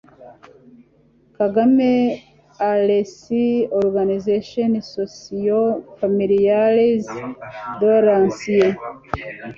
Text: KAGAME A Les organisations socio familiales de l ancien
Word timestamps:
KAGAME 1.35 1.93
A 2.67 2.69
Les 2.87 3.11
organisations 3.81 4.85
socio 4.95 5.59
familiales 6.01 6.99
de 7.79 7.87
l 8.03 8.05
ancien 8.23 8.71